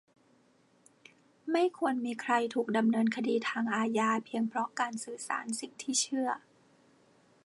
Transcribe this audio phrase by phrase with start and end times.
[1.51, 6.29] -ไม่ควรมีใครถูกดำเนินคดีทางอาญาเพียงเพราะการสื่อสารสิ่งที่เชื่อ